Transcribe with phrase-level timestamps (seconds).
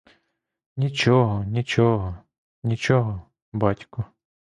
[0.77, 2.17] Нічого, нічого,
[2.63, 3.21] нічого,
[3.53, 4.03] батьку.